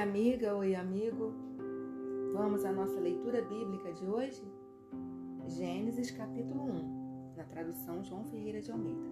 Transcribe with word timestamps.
amiga, 0.00 0.56
oi, 0.56 0.74
amigo. 0.74 1.34
Vamos 2.32 2.64
à 2.64 2.72
nossa 2.72 2.98
leitura 2.98 3.42
bíblica 3.42 3.92
de 3.92 4.06
hoje? 4.06 4.42
Gênesis 5.46 6.10
capítulo 6.10 6.62
1, 6.62 7.34
na 7.36 7.44
tradução 7.44 8.02
João 8.02 8.24
Ferreira 8.24 8.62
de 8.62 8.72
Almeida. 8.72 9.10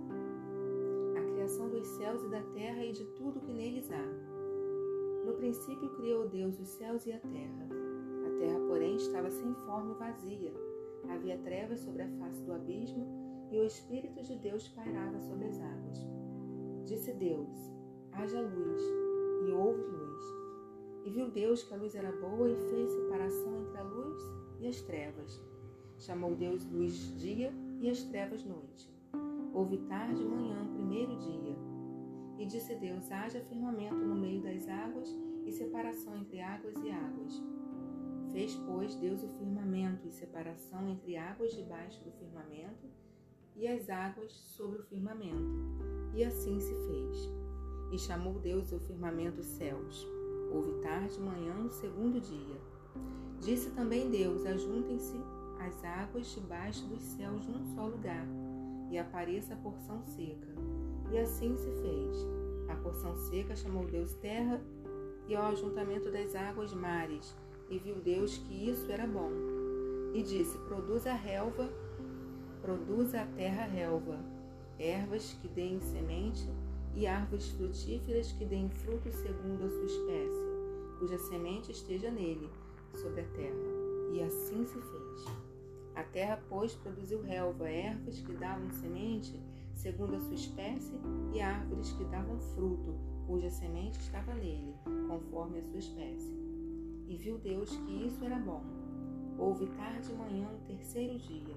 A 1.19 1.33
criação 1.35 1.69
dos 1.69 1.87
céus 1.89 2.23
e 2.25 2.31
da 2.31 2.41
terra 2.55 2.83
e 2.83 2.93
de 2.93 3.05
tudo 3.17 3.43
que 3.43 3.53
neles 3.53 3.91
há. 3.93 5.27
No 5.27 5.35
princípio 5.35 5.91
criou 5.97 6.27
Deus 6.27 6.59
os 6.59 6.69
céus 6.69 7.05
e 7.05 7.13
a 7.13 7.19
terra. 7.19 7.69
A 8.27 8.39
terra, 8.39 8.59
porém, 8.67 8.97
estava 8.97 9.31
sem 9.31 9.55
forma 9.67 9.93
e 9.93 9.99
vazia. 9.99 10.55
Havia 11.11 11.37
trevas 11.37 11.81
sobre 11.81 12.01
a 12.01 12.09
face 12.19 12.43
do 12.45 12.55
abismo 12.55 13.07
e 13.53 13.61
o 13.61 13.65
Espírito 13.65 14.23
de 14.23 14.37
Deus 14.37 14.67
pairava 14.69 15.21
sobre 15.21 15.49
as 15.49 15.61
águas. 15.61 15.99
Disse 16.87 17.13
Deus: 17.13 17.71
haja 18.13 18.41
luz, 18.41 18.83
e 19.47 19.53
houve 19.53 19.83
luz. 19.83 20.48
E 21.05 21.11
viu 21.11 21.31
Deus 21.31 21.63
que 21.63 21.75
a 21.75 21.77
luz 21.77 21.95
era 21.95 22.13
boa 22.13 22.51
e 22.51 22.57
fez 22.71 22.91
separação 22.91 23.61
entre 23.61 23.79
a 23.79 23.83
luz 23.83 24.23
e 24.61 24.69
as 24.69 24.81
trevas. 24.81 25.41
Chamou 25.99 26.35
Deus 26.35 26.65
luz 26.67 27.17
dia 27.19 27.53
e 27.81 27.89
as 27.89 28.03
trevas 28.05 28.45
noite. 28.45 28.91
Houve 29.53 29.79
tarde 29.79 30.23
e 30.23 30.25
manhã, 30.25 30.67
primeiro 30.75 31.17
dia. 31.17 31.57
E 32.39 32.47
disse 32.47 32.75
Deus: 32.77 33.11
haja 33.11 33.41
firmamento 33.41 33.97
no 33.97 34.15
meio 34.15 34.43
das 34.43 34.69
águas 34.69 35.09
e 35.45 35.53
separação 35.53 36.17
entre 36.17 36.41
águas 36.41 36.77
e 36.77 36.91
águas. 36.91 37.43
Fez, 38.33 38.55
pois, 38.67 38.95
Deus 38.97 39.23
o 39.23 39.29
firmamento 39.29 40.07
e 40.07 40.13
separação 40.13 40.89
entre 40.89 41.17
águas 41.17 41.55
debaixo 41.55 42.03
do 42.05 42.13
firmamento 42.13 42.87
e 43.57 43.67
as 43.67 43.89
águas 43.89 44.33
sobre 44.33 44.79
o 44.79 44.85
firmamento. 44.85 45.59
E 46.15 46.23
assim 46.23 46.61
se 46.61 46.75
fez. 46.87 47.31
E 47.93 47.99
chamou 47.99 48.35
Deus 48.35 48.71
o 48.71 48.79
firmamento 48.79 49.43
céus. 49.43 50.07
Houve 50.51 50.73
tarde 50.81 51.17
e 51.19 51.23
manhã 51.23 51.55
no 51.55 51.71
segundo 51.71 52.21
dia. 52.21 52.57
Disse 53.41 53.71
também 53.71 54.11
Deus: 54.11 54.45
Ajuntem-se 54.47 55.21
as 55.61 55.85
águas 55.85 56.27
debaixo 56.35 56.85
dos 56.87 57.03
céus 57.03 57.47
num 57.47 57.65
só 57.75 57.87
lugar, 57.87 58.27
e 58.91 58.99
apareça 58.99 59.55
a 59.55 59.57
porção 59.59 60.03
seca. 60.05 60.49
E 61.11 61.19
assim 61.19 61.57
se 61.57 61.71
fez. 61.71 62.27
A 62.69 62.77
porção 62.77 63.17
seca 63.17 63.57
chamou 63.57 63.87
Deus 63.87 64.15
terra, 64.15 64.61
e 65.27 65.35
ao 65.35 65.47
ajuntamento 65.53 66.11
das 66.11 66.35
águas 66.35 66.73
mares. 66.73 67.37
E 67.71 67.79
viu 67.79 67.97
Deus 67.97 68.39
que 68.39 68.71
isso 68.71 68.91
era 68.91 69.07
bom. 69.07 69.31
E 70.15 70.23
disse: 70.23 70.57
Produza 70.59 71.13
relva, 71.13 71.69
produza 72.63 73.21
a 73.21 73.27
terra 73.27 73.65
relva, 73.65 74.19
ervas 74.79 75.37
que 75.41 75.49
deem 75.49 75.81
semente 75.81 76.49
e 76.95 77.07
árvores 77.07 77.51
frutíferas 77.51 78.33
que 78.33 78.45
deem 78.45 78.69
fruto 78.71 79.11
segundo 79.13 79.65
a 79.65 79.71
sua 79.71 79.85
espécie, 79.85 80.38
cuja 80.99 81.19
semente 81.19 81.73
esteja 81.73 82.11
nele, 82.11 82.49
sobre 82.95 83.21
a 83.21 83.29
terra. 83.29 83.79
E 84.13 84.23
assim 84.23 84.67
se 84.67 84.81
fez. 84.81 85.25
A 85.95 86.03
terra, 86.03 86.43
pois, 86.49 86.75
produziu 86.75 87.23
relva, 87.23 87.69
ervas 87.69 88.21
que 88.21 88.33
davam 88.33 88.71
semente 88.71 89.41
segundo 89.79 90.17
a 90.17 90.21
sua 90.21 90.35
espécie, 90.35 91.01
e 91.33 91.41
árvores 91.41 91.93
que 91.93 92.05
davam 92.07 92.39
fruto, 92.41 92.95
cuja 93.27 93.49
semente 93.49 94.01
estava 94.01 94.35
nele, 94.35 94.75
conforme 95.07 95.61
a 95.61 95.63
sua 95.63 95.79
espécie. 95.79 96.35
E 97.07 97.17
viu 97.17 97.39
Deus 97.39 97.71
que 97.71 98.07
isso 98.07 98.25
era 98.25 98.39
bom. 98.39 98.63
Houve 99.39 99.67
tarde 99.69 100.11
e 100.11 100.15
manhã 100.15 100.49
o 100.53 100.67
terceiro 100.67 101.17
dia. 101.19 101.55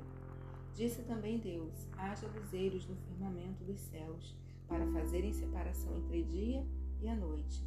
Disse 0.76 1.02
também 1.04 1.40
Deus: 1.40 1.88
haja 1.98 2.28
luzeiros 2.28 2.88
no 2.88 2.96
firmamento 2.96 3.64
dos 3.64 3.80
céus 3.80 4.36
para 4.68 4.86
fazerem 4.92 5.34
separação 5.34 5.98
entre 5.98 6.24
dia 6.24 6.64
e 7.02 7.10
a 7.10 7.16
noite, 7.16 7.66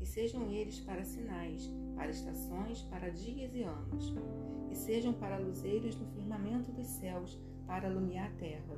e 0.00 0.06
sejam 0.06 0.50
eles 0.50 0.80
para 0.80 1.04
sinais, 1.04 1.70
para 1.94 2.10
estações, 2.10 2.82
para 2.82 3.10
dias 3.10 3.54
e 3.54 3.62
anos, 3.62 4.14
e 4.70 4.74
sejam 4.74 5.12
para 5.12 5.38
luzeiros 5.38 5.96
no 5.96 6.06
firmamento 6.06 6.72
dos 6.72 6.86
céus, 6.86 7.38
para 7.66 7.88
alumiar 7.88 8.26
a 8.26 8.38
terra. 8.38 8.76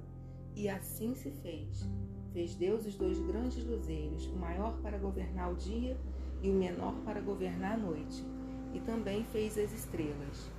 E 0.54 0.68
assim 0.68 1.14
se 1.14 1.30
fez. 1.30 1.88
Fez 2.32 2.54
Deus 2.54 2.86
os 2.86 2.94
dois 2.94 3.18
grandes 3.18 3.64
luzeiros, 3.64 4.26
o 4.26 4.36
maior 4.36 4.80
para 4.82 4.98
governar 4.98 5.52
o 5.52 5.56
dia 5.56 5.98
e 6.42 6.50
o 6.50 6.54
menor 6.54 6.94
para 7.04 7.20
governar 7.20 7.74
a 7.74 7.78
noite, 7.78 8.24
e 8.74 8.80
também 8.80 9.24
fez 9.24 9.58
as 9.58 9.72
estrelas. 9.72 10.50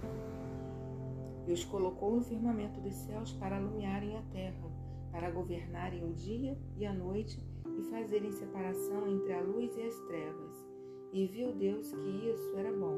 E 1.47 1.51
os 1.51 1.63
colocou 1.63 2.15
no 2.15 2.23
firmamento 2.23 2.81
dos 2.81 2.93
céus 2.93 3.31
para 3.33 3.57
alumiarem 3.57 4.17
a 4.17 4.21
terra 4.33 4.67
para 5.11 5.31
governarem 5.31 6.03
o 6.03 6.13
dia 6.13 6.55
e 6.75 6.85
a 6.85 6.93
noite 6.93 7.39
e 7.77 7.83
fazerem 7.83 8.31
separação 8.31 9.07
entre 9.07 9.33
a 9.33 9.41
luz 9.41 9.77
e 9.77 9.81
as 9.83 9.99
trevas. 10.01 10.67
E 11.13 11.25
viu 11.27 11.53
Deus 11.53 11.91
que 11.91 12.29
isso 12.29 12.55
era 12.55 12.71
bom. 12.71 12.97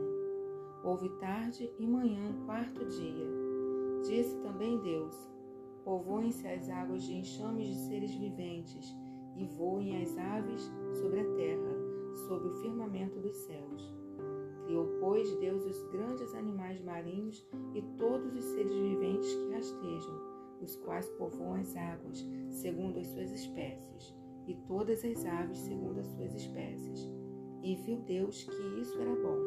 Houve 0.84 1.10
tarde 1.20 1.70
e 1.78 1.86
manhã, 1.86 2.34
quarto 2.46 2.86
dia. 2.86 3.28
Disse 4.04 4.38
também 4.38 4.80
Deus: 4.80 5.16
Povoem-se 5.84 6.48
as 6.48 6.70
águas 6.70 7.04
de 7.04 7.14
enxames 7.14 7.68
de 7.68 7.76
seres 7.76 8.16
viventes, 8.16 8.96
e 9.36 9.46
voem 9.46 10.02
as 10.02 10.18
aves 10.18 10.72
sobre 10.94 11.20
a 11.20 11.36
terra, 11.36 11.76
sob 12.28 12.48
o 12.48 12.54
firmamento 12.62 13.20
dos 13.20 13.36
céus. 13.36 13.94
Criou, 14.66 14.88
pois, 15.00 15.36
Deus 15.38 15.66
os 15.66 15.84
grandes 15.92 16.34
animais 16.36 16.82
marinhos 16.82 17.46
e 17.74 17.82
todos 17.98 18.34
os 18.36 18.44
seres 18.46 18.74
viventes 18.74 19.34
que 19.34 19.52
rastejam 19.52 20.40
os 20.62 20.76
quais 20.76 21.10
povoam 21.12 21.56
as 21.56 21.76
águas, 21.76 22.26
segundo 22.50 23.00
as 23.00 23.08
suas 23.08 23.32
espécies, 23.32 24.14
e 24.50 24.56
todas 24.68 25.06
as 25.06 25.24
aves 25.26 25.60
segundo 25.60 26.00
as 26.00 26.08
suas 26.08 26.34
espécies. 26.34 27.08
E 27.64 27.76
viu 27.76 28.00
Deus 28.02 28.44
que 28.44 28.82
isso 28.82 29.00
era 29.00 29.16
bom. 29.16 29.38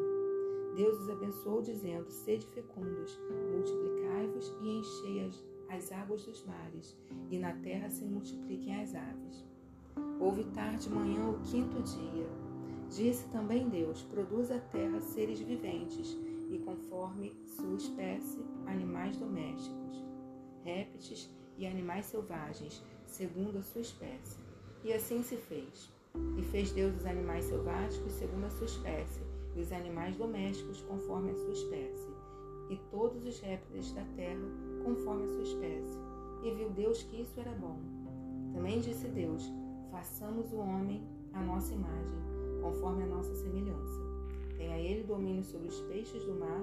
Deus 0.75 0.99
os 1.01 1.09
abençoou, 1.09 1.61
dizendo: 1.61 2.09
Sede 2.09 2.47
fecundos, 2.47 3.19
multiplicai-vos 3.51 4.55
e 4.61 4.79
enchei 4.79 5.25
as, 5.25 5.45
as 5.69 5.91
águas 5.91 6.25
dos 6.25 6.43
mares, 6.45 6.97
e 7.29 7.37
na 7.37 7.53
terra 7.57 7.89
se 7.89 8.05
multipliquem 8.05 8.81
as 8.81 8.95
aves. 8.95 9.45
Houve 10.19 10.45
tarde 10.45 10.89
manhã 10.89 11.29
o 11.29 11.41
quinto 11.41 11.81
dia. 11.83 12.27
Disse 12.89 13.27
também 13.29 13.69
Deus: 13.69 14.01
Produza 14.03 14.55
a 14.55 14.59
terra 14.59 15.01
seres 15.01 15.39
viventes, 15.39 16.17
e 16.49 16.57
conforme 16.59 17.35
sua 17.45 17.75
espécie, 17.75 18.39
animais 18.65 19.17
domésticos 19.17 19.83
répteis 20.63 21.29
e 21.57 21.67
animais 21.67 22.05
selvagens, 22.05 22.81
segundo 23.05 23.59
a 23.59 23.63
sua 23.63 23.81
espécie. 23.81 24.39
E 24.83 24.91
assim 24.91 25.23
se 25.23 25.37
fez. 25.37 25.89
E 26.37 26.41
fez 26.43 26.71
Deus 26.71 26.95
os 26.95 27.05
animais 27.05 27.45
selváticos 27.45 28.11
segundo 28.11 28.45
a 28.45 28.49
sua 28.49 28.65
espécie, 28.65 29.21
e 29.55 29.61
os 29.61 29.71
animais 29.71 30.15
domésticos 30.17 30.81
conforme 30.81 31.31
a 31.31 31.35
sua 31.35 31.53
espécie, 31.53 32.09
e 32.69 32.77
todos 32.91 33.25
os 33.25 33.39
répteis 33.39 33.91
da 33.93 34.03
terra 34.15 34.45
conforme 34.83 35.23
a 35.23 35.27
sua 35.27 35.43
espécie. 35.43 35.97
E 36.43 36.51
viu 36.51 36.69
Deus 36.71 37.01
que 37.03 37.21
isso 37.21 37.39
era 37.39 37.51
bom. 37.51 37.79
Também 38.53 38.81
disse 38.81 39.07
Deus: 39.07 39.49
façamos 39.89 40.51
o 40.51 40.57
homem 40.57 41.01
à 41.33 41.41
nossa 41.41 41.73
imagem, 41.73 42.19
conforme 42.61 43.03
a 43.03 43.07
nossa 43.07 43.33
semelhança. 43.35 44.01
Tenha 44.57 44.77
ele 44.77 45.03
domínio 45.03 45.43
sobre 45.43 45.69
os 45.69 45.79
peixes 45.81 46.25
do 46.25 46.35
mar, 46.35 46.61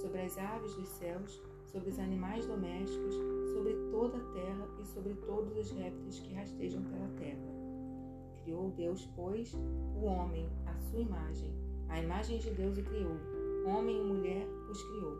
sobre 0.00 0.20
as 0.20 0.36
aves 0.36 0.74
dos 0.74 0.88
céus, 0.88 1.40
sobre 1.64 1.88
os 1.88 1.98
animais 1.98 2.46
domésticos, 2.46 3.14
sobre 3.54 3.74
toda 3.90 4.18
a 4.18 4.32
terra 4.32 4.68
e 4.80 4.84
sobre 4.84 5.14
todos 5.26 5.56
os 5.56 5.70
répteis 5.70 6.18
que 6.20 6.34
rastejam 6.34 6.82
pela 6.82 7.08
terra. 7.18 7.61
Criou 8.42 8.70
Deus, 8.70 9.08
pois, 9.14 9.54
o 9.54 10.04
homem, 10.04 10.48
à 10.66 10.76
sua 10.78 11.00
imagem. 11.00 11.52
A 11.88 12.00
imagem 12.00 12.38
de 12.38 12.50
Deus 12.50 12.78
o 12.78 12.82
criou. 12.82 13.16
Homem 13.66 14.00
e 14.00 14.04
mulher 14.04 14.46
os 14.70 14.82
criou. 14.82 15.16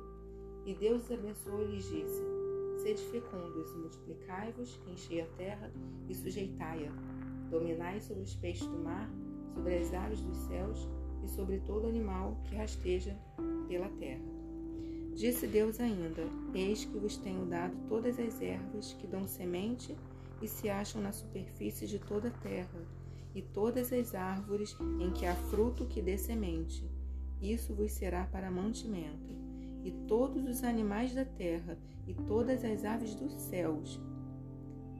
E 0.66 0.74
Deus 0.74 1.04
os 1.04 1.12
abençoou 1.12 1.62
e 1.62 1.66
lhes 1.66 1.84
disse: 1.84 2.22
Sede 2.82 3.02
fecundos, 3.10 3.74
multiplicai-vos, 3.76 4.80
enchei 4.88 5.20
a 5.20 5.26
terra 5.36 5.72
e 6.08 6.14
sujeitai-a. 6.14 6.90
Dominai 7.50 8.00
sobre 8.00 8.22
os 8.22 8.34
peixes 8.34 8.66
do 8.66 8.78
mar, 8.78 9.08
sobre 9.54 9.76
as 9.78 9.92
aves 9.92 10.20
dos 10.20 10.36
céus 10.38 10.88
e 11.22 11.28
sobre 11.28 11.60
todo 11.60 11.86
animal 11.86 12.36
que 12.44 12.56
rasteja 12.56 13.16
pela 13.68 13.88
terra. 13.90 14.24
Disse 15.14 15.46
Deus 15.46 15.78
ainda: 15.78 16.22
Eis 16.54 16.84
que 16.84 16.98
vos 16.98 17.16
tenho 17.16 17.44
dado 17.46 17.76
todas 17.88 18.18
as 18.18 18.40
ervas 18.40 18.94
que 18.94 19.06
dão 19.06 19.26
semente 19.26 19.96
e 20.40 20.48
se 20.48 20.68
acham 20.68 21.00
na 21.00 21.12
superfície 21.12 21.86
de 21.86 21.98
toda 21.98 22.28
a 22.28 22.38
terra, 22.38 22.80
e 23.34 23.42
todas 23.42 23.92
as 23.92 24.14
árvores 24.14 24.76
em 25.00 25.10
que 25.10 25.26
há 25.26 25.34
fruto 25.34 25.86
que 25.86 26.02
dê 26.02 26.18
semente. 26.18 26.90
Isso 27.40 27.74
vos 27.74 27.92
será 27.92 28.24
para 28.26 28.50
mantimento. 28.50 29.32
E 29.84 29.90
todos 30.06 30.44
os 30.46 30.62
animais 30.62 31.14
da 31.14 31.24
terra, 31.24 31.76
e 32.06 32.14
todas 32.14 32.64
as 32.64 32.84
aves 32.84 33.14
dos 33.14 33.32
céus, 33.34 34.00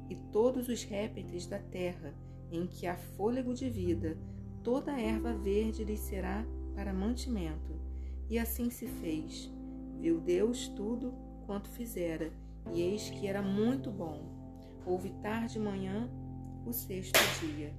e 0.08 0.16
todos 0.32 0.68
os 0.68 0.82
répteis 0.82 1.46
da 1.46 1.58
terra, 1.58 2.14
em 2.50 2.66
que 2.66 2.86
há 2.86 2.96
fôlego 2.96 3.54
de 3.54 3.70
vida, 3.70 4.18
toda 4.62 4.92
a 4.92 5.00
erva 5.00 5.32
verde 5.32 5.84
lhes 5.84 6.00
será 6.00 6.44
para 6.74 6.92
mantimento. 6.92 7.80
E 8.28 8.38
assim 8.38 8.70
se 8.70 8.86
fez. 8.86 9.50
Viu 10.00 10.20
Deus 10.20 10.68
tudo 10.68 11.14
quanto 11.46 11.68
fizera, 11.68 12.32
e 12.74 12.80
eis 12.80 13.08
que 13.10 13.26
era 13.26 13.40
muito 13.40 13.90
bom. 13.90 14.20
Houve 14.84 15.10
tarde 15.22 15.58
e 15.58 15.60
manhã 15.60 16.10
o 16.66 16.72
sexto 16.72 17.18
dia. 17.40 17.72